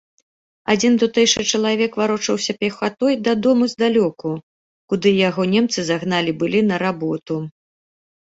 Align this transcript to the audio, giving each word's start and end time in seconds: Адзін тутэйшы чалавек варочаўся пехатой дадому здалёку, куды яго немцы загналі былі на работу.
Адзін 0.73 0.93
тутэйшы 1.01 1.43
чалавек 1.51 1.91
варочаўся 2.01 2.55
пехатой 2.61 3.13
дадому 3.27 3.67
здалёку, 3.75 4.33
куды 4.95 5.09
яго 5.29 5.43
немцы 5.53 5.79
загналі 5.93 6.31
былі 6.41 6.65
на 6.73 6.83
работу. 6.87 7.35